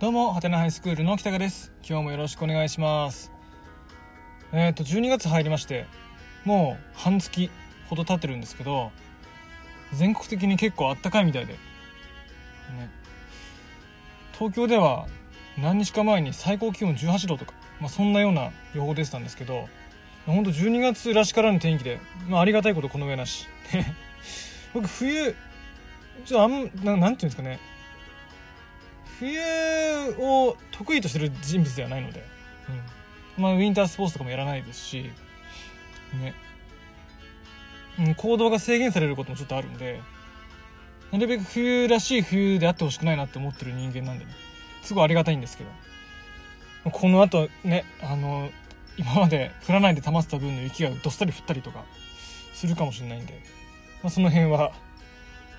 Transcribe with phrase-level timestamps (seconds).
[0.00, 1.72] どうも、はてなハイスクールの北川です。
[1.86, 3.30] 今日もよろしくお願いします。
[4.50, 5.84] えっ、ー、と、12月入りまして、
[6.46, 7.50] もう半月
[7.90, 8.92] ほど経ってるんですけど、
[9.92, 11.52] 全国的に結構あったかいみたいで。
[11.52, 11.58] ね。
[14.32, 15.06] 東京では
[15.58, 19.68] 何日か前に最高気温18度とか、まあ、そんなような予報出てたんですけど、
[20.24, 23.46] ほんと12月らしからぬ天気で、まあ、ありがたいことこの上なし。
[24.72, 25.36] 僕、冬、
[26.24, 27.60] ちょっとあんな、なんていうんですかね、
[29.20, 32.24] 冬を得意としてる人物ではないので、
[33.36, 35.10] うん、まあウィンタースポーツとかもやらないですし
[36.20, 36.34] ね、
[37.98, 40.00] うん、行動が制限されることもちょっとあるんで
[41.12, 44.30] なるべく冬らしい冬であってほしくないなって思ってる人間なんでね。
[44.82, 46.90] すごいありがたいんですけど。
[46.90, 48.50] この後ねあの
[48.96, 51.84] 今まで降らないで溜まってた分の雪がどっさり降ったりとか
[52.54, 53.42] するかもしれないんで、
[54.02, 54.72] まあ、その辺は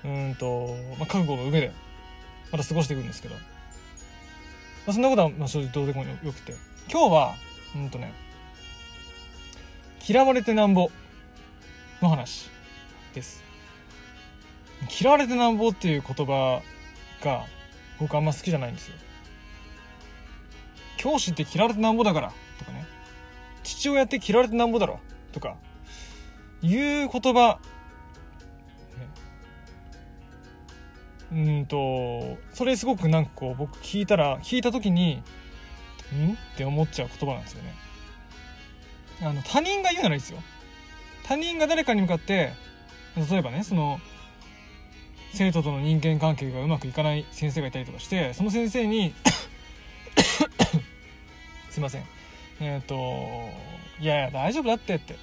[0.04, 1.72] うんと、まあ、覚悟の上で
[2.50, 3.36] また過ごしていくんですけど。
[4.86, 6.54] まあ、そんなことはまあ正直どうでもよくて。
[6.90, 7.34] 今日は
[7.74, 8.12] うんとね
[10.06, 10.90] 嫌われてなんぼ
[12.00, 12.50] の話
[13.14, 13.42] です。
[15.00, 16.60] 嫌われてなんぼっていう言葉
[17.22, 17.46] が
[18.00, 18.94] 僕あんま好きじゃないんですよ。
[20.96, 22.84] 教師って嫌われてなんぼだからとかね。
[23.62, 24.98] 父親って嫌われてなんぼだろ
[25.32, 25.56] とか。
[26.62, 27.58] いう言葉
[31.32, 35.22] うんとそれすごくなんかこう僕聞いたら聞いた時に
[36.14, 36.32] ん？
[36.34, 37.74] って思っちゃう言葉なんですよね。
[39.22, 40.38] あの他人が言うならいいですよ。
[41.24, 42.52] 他人が誰かに向かって
[43.30, 43.98] 例えばねその
[45.32, 49.14] 生徒との人間関係がうまくいかない先生がいたりとかしてその先生に
[51.70, 52.04] すいません。
[52.60, 53.48] えっ、ー、と
[54.00, 55.16] いやいや大丈夫だってって。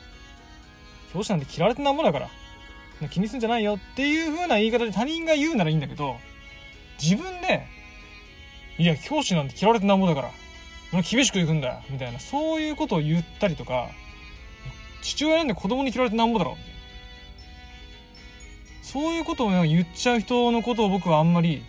[1.13, 2.29] 教師なんて嫌われてなんぼだから。
[3.08, 6.17] 気にすんじゃないよっていう風な言い方で他人が言うならいいんだけど、
[7.02, 7.66] 自分で、
[8.78, 10.31] いや、教師なんて嫌われてなんぼだから、
[10.91, 13.90] 俺厳しく行くんだよ、みたいな、そういうことを言ったりとか、
[15.01, 16.69] 父親なんで子供に嫌われてなんぼだろ、みたいな。
[18.81, 21.63] そういうことを言っちゃう人のことを僕はあんまり、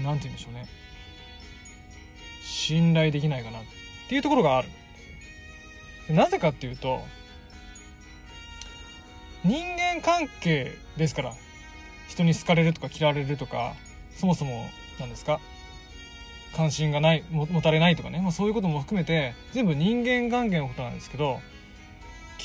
[0.00, 0.66] なんて言うんでしょうね。
[2.42, 3.62] 信頼できないかなっ
[4.08, 4.68] ていうところがある。
[6.10, 7.00] なぜかっていうと、
[9.44, 11.34] 人間関係ですから
[12.08, 13.74] 人に好かれるとか嫌われるとか
[14.16, 14.66] そもそも
[14.98, 15.40] 何ですか
[16.56, 21.40] 関心がない持たれないとかね、まあ、そういうことも含めて全部人間関係のことなんですけど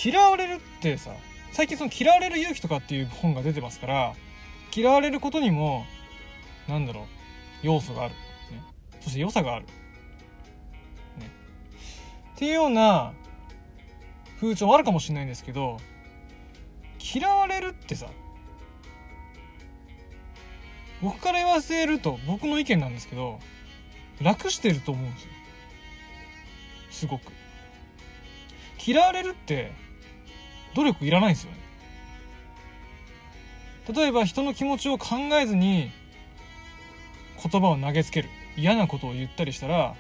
[0.03, 1.11] 嫌われるってさ
[1.51, 4.13] 最近その嫌われる勇気とかっていう本が出てますから
[4.75, 5.85] 嫌われることにも
[6.67, 7.03] なんだろう
[7.63, 8.63] 要素がある、ね、
[9.01, 9.71] そして良さがある、ね、
[12.35, 13.13] っていうような
[14.39, 15.77] 風潮もあるかもしれないんですけど
[17.13, 18.07] 嫌われるってさ。
[21.01, 23.39] 僕から言わせると僕の意見なんですけど
[24.21, 25.29] 楽してると思うんですよ。
[26.91, 27.31] すごく。
[28.85, 29.71] 嫌われるって
[30.75, 31.57] 努力いらないんですよね。
[33.93, 35.91] 例えば人の気持ちを考えずに
[37.41, 38.29] 言葉を投げつける。
[38.57, 39.95] 嫌なことを言ったりしたら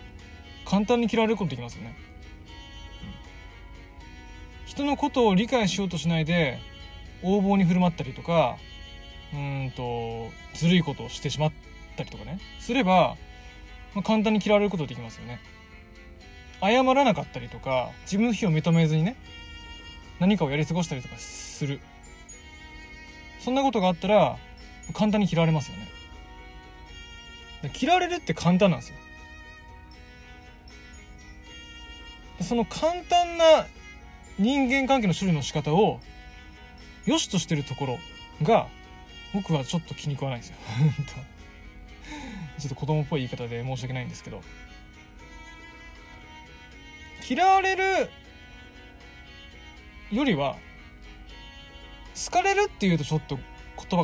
[0.65, 1.95] 簡単に嫌われることできますよね、
[4.65, 6.59] 人のことを理解しようとしないで
[7.23, 8.57] 横暴に振る舞ったりとか
[9.33, 11.51] うんとずるいことをしてしまっ
[11.95, 12.39] たりとかね。
[12.59, 13.15] すれば、
[13.93, 15.39] まあ、簡単に嫌われることできますよね。
[16.61, 19.15] 謝らなかったりとか自分の非を認めずにね
[20.19, 21.79] 何かをやり過ごしたりとかする。
[23.39, 24.37] そんなことがあったら
[24.93, 25.87] 簡単に嫌われますよね。
[27.79, 28.97] 嫌われるって簡単なんですよ。
[32.41, 33.67] その簡単な
[34.37, 35.99] 人間関係の処理の仕方を
[37.09, 37.99] 良しとしてるところ
[38.43, 38.67] が
[39.33, 40.57] 僕はちょっと気に食わないんですよ。
[42.59, 44.43] ちょっと子供っぽい言い方で申し訳ないんですけど。
[47.27, 48.09] 嫌われる
[50.11, 50.57] よりは
[52.25, 53.45] 好かれるっていうとちょっと言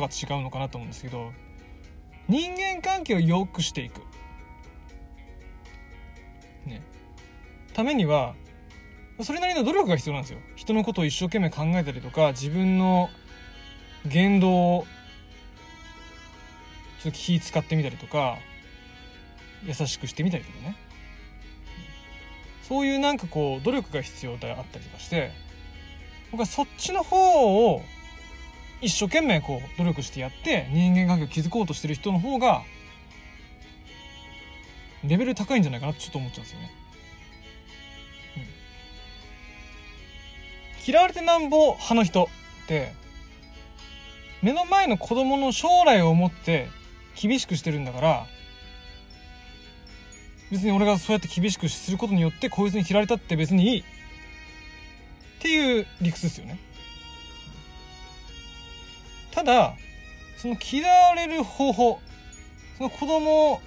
[0.00, 1.32] が違うのかなと思うんですけど
[2.28, 4.02] 人間関係を良くしていく。
[6.66, 6.82] ね。
[7.72, 8.34] ためには
[9.22, 13.08] それなりの努力が必要なんですよ人のことを一生懸命考えたりとか自分の
[14.04, 14.86] 言動を
[17.02, 18.36] ちょっと気使ってみたりとか
[19.64, 20.76] 優しくしてみたりとかね
[22.62, 25.30] そういうなんかこう努力が必要であったりとかして
[26.30, 27.82] 僕はそっちの方を
[28.80, 32.62] 一生懸命こう努力してやって人間関係を築こうとしてる人の方が
[35.04, 36.70] レベル高いんじゃないかなってちょっと思っちゃうんですよね。
[40.86, 42.28] 嫌われてなんぼ派の人
[42.64, 42.92] って
[44.42, 46.68] 目の前の子供の将来を思って
[47.20, 48.26] 厳しくしてるんだから
[50.50, 53.80] 別に俺がそうやって厳しくすることによってこいつに嫌われたって別にいい。
[53.80, 53.82] っ
[55.40, 56.58] ていう理屈ですよね。
[59.32, 59.74] ただ
[60.38, 62.00] その嫌われる方法
[62.78, 63.60] その子供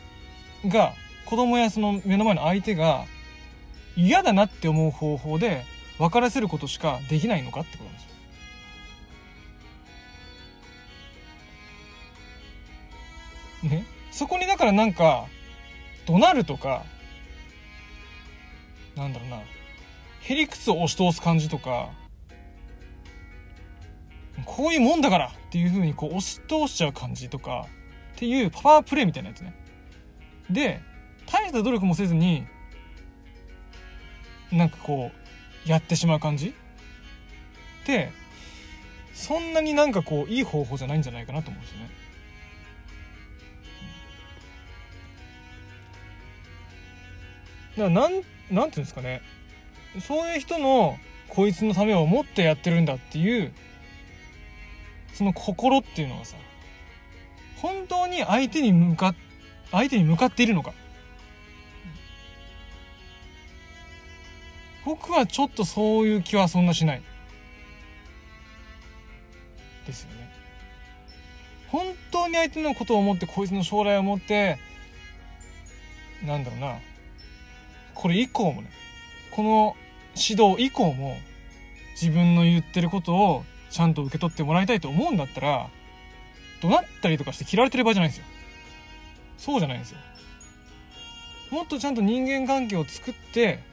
[0.67, 0.93] が
[1.25, 3.05] 子供やその目の前の相手が
[3.95, 5.65] 嫌だなって思う方法で
[5.99, 8.09] 分からせることしかできないのかってことなんですよ。
[13.69, 13.85] ね？
[14.11, 15.27] そこにだからなんか
[16.05, 16.83] 怒鳴るとか
[18.95, 19.41] なんだろうな
[20.21, 21.89] へりくつを押し通す感じとか
[24.45, 27.67] こういうもんだからっていうふうにこう押し通しちゃう感じとか
[28.15, 29.53] っていうパワープレイみたいなやつね
[30.49, 30.81] で
[31.25, 32.47] 大した努力もせずに
[34.51, 35.28] なんかこう
[35.65, 36.53] やってしまう感じ？
[37.85, 38.11] で
[39.13, 41.89] そんなになんかこういい方法じゃないんじゃないかなと思うんですよね。
[47.77, 48.21] だからなん
[48.51, 49.21] なんていうんですかね。
[50.07, 50.97] そういう人の
[51.27, 53.53] こいつのためを思ってやってるんだっていう
[55.13, 56.37] その心っていうのがさ
[57.57, 59.15] 本当に相手に向か
[59.71, 60.73] 相手に向かっているのか？
[64.89, 67.03] 僕はちょっとそういう気はそんなしない。
[69.85, 70.27] ですよね。
[71.67, 74.57] 本当に相手のことを思ってこいつの将来を思って
[76.25, 76.79] なんだろうな。
[77.93, 78.71] これ以降もね。
[79.29, 79.75] この
[80.15, 81.17] 指導以降も
[81.91, 85.69] 自分の言ってることをちゃんと受け取ってもらいたいと思うんだったら
[86.63, 88.25] 怒鳴ったりとかして嫌われてる場合じゃないんですよ。
[89.37, 89.99] そうじゃないんですよ。
[91.51, 93.68] もっとちゃんと人間関係を作って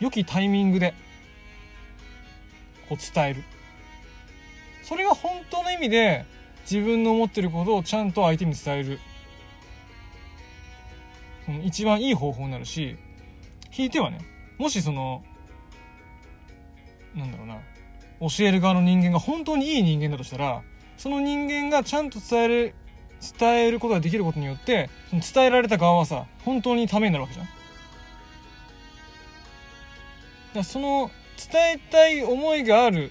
[0.00, 0.94] 良きタイミングで
[2.88, 3.44] こう伝える
[4.82, 6.24] それが本当の意味で
[6.70, 9.00] 自分の思ってることをちゃんと相手に伝える
[11.64, 12.96] 一番いい方法になるし
[13.76, 14.20] 引いてはね
[14.58, 15.22] もしその
[17.14, 17.56] なんだろうな
[18.20, 20.62] 教える側の人間が本当にいい人間だとしたら
[20.96, 22.74] その人間がちゃんと伝える
[23.38, 27.57] 伝えることができることによってその伝えられた側はさ本当にためになるわけじゃん。
[30.58, 33.10] らその伝えたい思いがある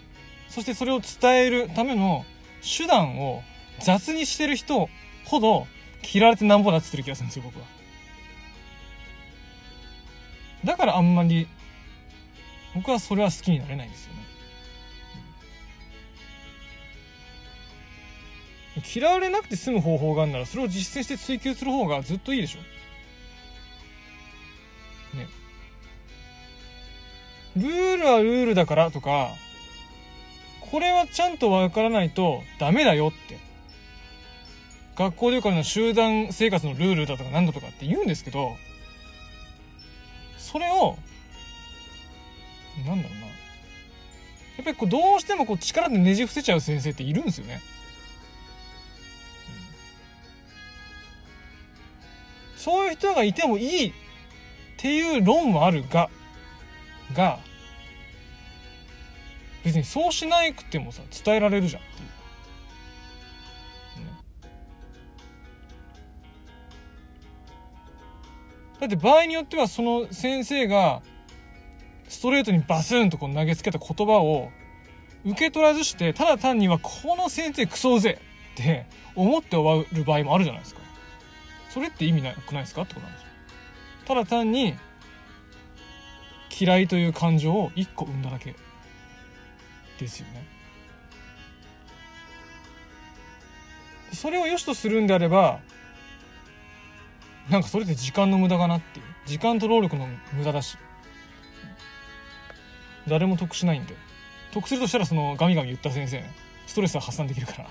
[0.50, 2.26] そしてそれを伝えるための
[2.62, 3.44] 手段を
[3.80, 4.90] 雑にしてる人
[5.26, 5.68] ほど
[6.14, 7.66] 嫌われてなんぼだっつってる気がするんですよ僕は。
[10.64, 11.48] だからあんまり
[12.76, 14.18] 僕はそれは好きになれないんですよね。
[18.96, 22.60] 嫌われなくて済む方法があるならそれを実践して追求する方がずっといいでしょ。
[27.58, 29.30] ルールはルールだからとか
[30.72, 33.40] これはちゃんとわからないとダメだよって
[34.96, 38.56] 学校でよくあるの集団生活のルールだとか何だとかって言うんですけど
[40.38, 40.98] それを
[42.86, 47.62] なんだろうなやっぱりこうどうしてもこう力でねじ伏せちゃう先生っているんですよね。
[52.56, 53.94] そういう人がいてもいいっ
[54.78, 56.10] ていう論もあるが、
[57.14, 57.40] が、
[59.64, 62.18] 別にそうしなくてもさ、伝えられるじゃんっていう。
[68.80, 71.02] だって場合によってはその先生が
[72.08, 74.52] ストレートにバスンとこう投げつけた言葉を
[75.26, 78.22] 受け取らずしてただ単にはこの先生クソうぜ
[78.54, 80.82] って思って終わる場合もあるじゃないですか。
[81.70, 83.28] それって意味なくないですかってことなんですよ。
[84.06, 84.76] ただ単に
[86.50, 88.56] 嫌いという感情を一個生んだだけ
[90.00, 90.46] ですよね。
[94.14, 95.60] それを良しとするんであれば
[97.50, 99.06] なんかそれって時間の無駄かなっていう。
[99.26, 100.78] 時間と労力の無駄だし。
[103.08, 103.96] 誰も得しないんで。
[104.52, 106.24] 得するとしたらそのガミガミ言った先生
[106.66, 107.70] ストレスは発散できるから。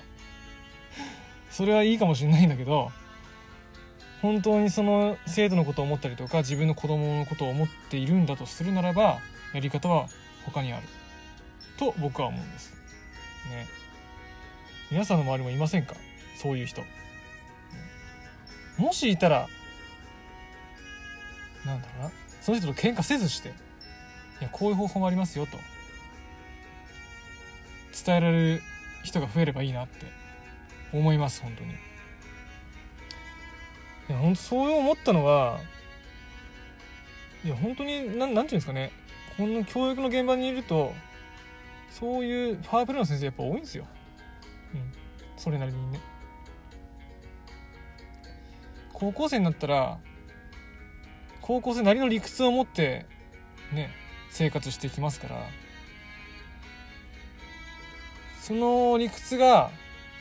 [1.50, 2.92] それはいいかもしれないんだけど
[4.26, 9.20] 本当にその生徒のことを思ったりとか自分の子供のことを思っているんだとするならば
[9.54, 10.08] やり方は
[10.44, 10.86] 他にある。
[11.78, 12.72] と僕は思うんです。
[13.50, 13.68] ね。
[14.90, 15.94] 皆さんの周りもいませんか？
[16.42, 16.82] そういう人。
[18.78, 19.46] もしいたら
[21.64, 22.10] なんだろうな。
[22.42, 23.52] その人と喧嘩せずしてい
[24.42, 25.56] やこういう方法もありますよと。
[28.04, 28.62] 伝えられる
[29.04, 30.06] 人が増えればいいなって
[30.92, 31.85] 思います本当に。
[34.08, 35.60] いや本当そう思ったのは
[37.44, 38.92] いや本当になんなんていうんですかね。
[39.36, 40.92] この教育の現場にいると
[41.90, 43.86] そういうパワープレーの先生やっぱ多いんですよ。
[44.74, 44.92] うん。
[45.36, 46.00] それなりにね。
[48.92, 49.98] 高校生になったら
[51.42, 53.06] 高校生なりの理屈を持って
[53.72, 53.90] ね
[54.30, 55.36] 生活していきますから。
[58.40, 59.70] その理屈が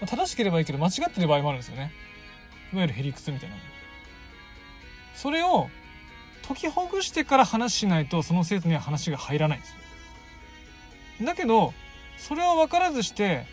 [0.07, 1.91] 正しければいいけど間違ってる場合もあるんですよね。
[2.73, 3.55] いわゆるへりくつみたいな
[5.15, 5.69] それを
[6.47, 9.71] 解きほぐしてから話しないとその生徒には話が入らないんです
[11.21, 11.25] よ。
[11.25, 11.73] だけど
[12.17, 13.45] それを分からずして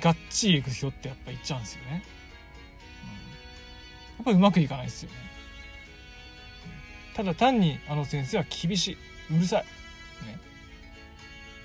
[0.00, 2.02] がっちりいく人ってやっぱ言っちゃうんですよね、うん、や
[4.22, 5.16] っぱりうまくいかないですよね。
[7.14, 8.96] ただ単にあの先生は厳しい。
[9.30, 9.64] うるさい。
[10.26, 10.38] ね。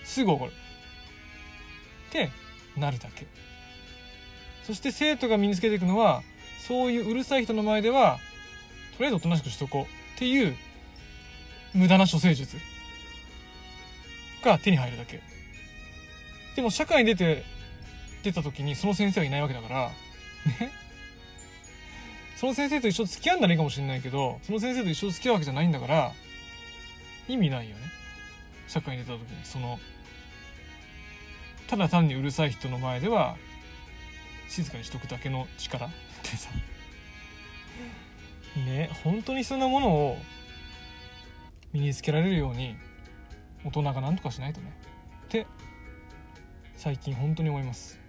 [0.04, 0.52] すぐ怒る。
[0.52, 2.30] って
[2.78, 3.26] なるだけ。
[4.64, 6.22] そして生徒が身につけていくのは
[6.68, 8.20] そういううるさい人の前では
[9.00, 10.58] とりあえずおとなしくしとこうっていう
[11.74, 12.58] 無駄な処世術
[14.44, 15.22] が手に入るだけ。
[16.58, 17.46] でも社会に出て
[18.24, 19.92] 出た時にその先生はいないわけだから。
[20.60, 20.72] ね。
[22.36, 26.12] その先生と一緒付き合うんならいいかもしれないけどその先生と一緒付き合うわけじゃないんだから
[27.30, 27.84] 意味ないよね。
[28.68, 29.46] 社会に出た時に。
[29.46, 29.80] その
[31.68, 33.38] ただ単にうるさい人の前では
[34.50, 35.90] 静かにしとくだけの力っ
[36.22, 36.50] てさ。
[38.56, 40.18] ね本当にそんなものを
[41.74, 42.76] 身につけられるように
[43.64, 44.78] 大人が何とかしないとね。
[45.26, 45.46] って
[46.76, 48.00] 最近本当に思います。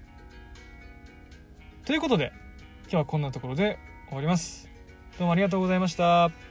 [1.85, 2.33] ということで
[2.83, 3.79] 今日はこんなところで
[4.09, 4.69] 終わります。
[5.19, 6.50] どうもありがとうございました。